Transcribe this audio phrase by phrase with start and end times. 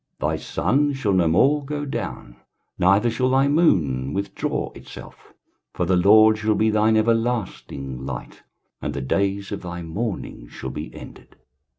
[0.19, 2.35] 23:060:020 Thy sun shall no more go down;
[2.79, 5.31] neither shall thy moon withdraw itself:
[5.75, 8.41] for the LORD shall be thine everlasting light,
[8.81, 11.35] and the days of thy mourning shall be ended.